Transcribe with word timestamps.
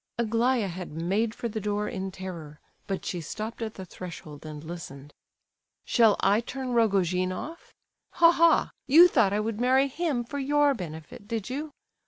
Aglaya 0.17 0.67
had 0.67 0.93
made 0.93 1.35
for 1.35 1.47
the 1.47 1.61
door 1.61 1.87
in 1.87 2.09
terror, 2.09 2.59
but 2.87 3.05
she 3.05 3.21
stopped 3.21 3.61
at 3.61 3.75
the 3.75 3.85
threshold, 3.85 4.43
and 4.47 4.63
listened. 4.63 5.13
"Shall 5.85 6.15
I 6.21 6.39
turn 6.41 6.71
Rogojin 6.73 7.31
off? 7.31 7.71
Ha! 8.13 8.31
ha! 8.31 8.71
you 8.87 9.07
thought 9.07 9.31
I 9.31 9.39
would 9.39 9.61
marry 9.61 9.87
him 9.87 10.23
for 10.23 10.39
your 10.39 10.73
benefit, 10.73 11.27
did 11.27 11.51
you? 11.51 11.69